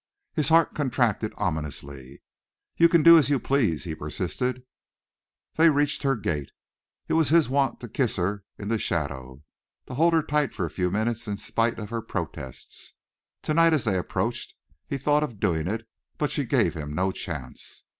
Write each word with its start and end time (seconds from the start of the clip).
His 0.33 0.49
heart 0.49 0.73
contracted 0.73 1.31
ominously. 1.37 2.23
"You 2.75 2.89
can 2.89 3.03
do 3.03 3.19
as 3.19 3.29
you 3.29 3.39
please," 3.39 3.83
he 3.83 3.93
persisted. 3.93 4.63
They 5.57 5.69
reached 5.69 6.01
her 6.01 6.15
gate. 6.15 6.49
It 7.07 7.13
was 7.13 7.29
his 7.29 7.49
wont 7.49 7.79
to 7.81 7.87
kiss 7.87 8.15
her 8.15 8.43
in 8.57 8.69
the 8.69 8.79
shadow 8.79 9.43
to 9.85 9.93
hold 9.93 10.13
her 10.13 10.23
tight 10.23 10.55
for 10.55 10.65
a 10.65 10.71
few 10.71 10.89
minutes 10.89 11.27
in 11.27 11.37
spite 11.37 11.77
of 11.77 11.91
her 11.91 12.01
protests. 12.01 12.93
Tonight, 13.43 13.73
as 13.73 13.83
they 13.83 13.95
approached, 13.95 14.55
he 14.87 14.97
thought 14.97 15.21
of 15.21 15.39
doing 15.39 15.67
it, 15.67 15.87
but 16.17 16.31
she 16.31 16.45
gave 16.45 16.73
him 16.73 16.95
no 16.95 17.11
chance. 17.11 17.83